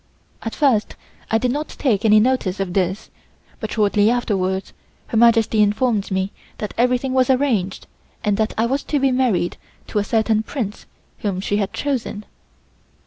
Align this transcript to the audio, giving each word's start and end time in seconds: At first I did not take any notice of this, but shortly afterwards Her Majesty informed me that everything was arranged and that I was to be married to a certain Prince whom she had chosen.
At 0.41 0.55
first 0.55 0.95
I 1.29 1.37
did 1.37 1.51
not 1.51 1.67
take 1.69 2.03
any 2.03 2.19
notice 2.19 2.59
of 2.59 2.73
this, 2.73 3.11
but 3.59 3.71
shortly 3.73 4.09
afterwards 4.09 4.73
Her 5.09 5.17
Majesty 5.17 5.61
informed 5.61 6.09
me 6.09 6.31
that 6.57 6.73
everything 6.75 7.13
was 7.13 7.29
arranged 7.29 7.85
and 8.23 8.35
that 8.37 8.55
I 8.57 8.65
was 8.65 8.83
to 8.85 8.99
be 8.99 9.11
married 9.11 9.57
to 9.89 9.99
a 9.99 10.03
certain 10.03 10.41
Prince 10.41 10.87
whom 11.19 11.39
she 11.39 11.57
had 11.57 11.71
chosen. 11.71 12.25